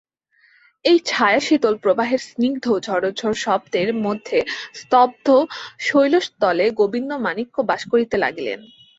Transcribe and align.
এই 0.85 0.97
ছায়াশীতল 1.05 1.75
প্রবাহের 1.77 2.21
স্নিগ্ধ 2.21 2.65
ঝর্ঝর 2.79 3.33
শব্দের 3.43 3.89
মধ্যে 4.05 4.39
স্তব্ধ 4.73 5.27
শৈলতলে 5.79 6.65
গোবিন্দমাণিক্য 6.79 7.55
বাস 7.69 7.81
করিতে 7.91 8.15
লাগিলেন। 8.17 8.59